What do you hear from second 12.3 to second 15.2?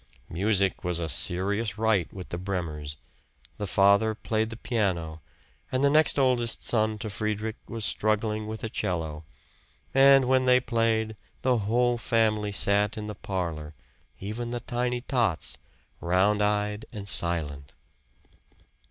sat in the parlor, even the tiny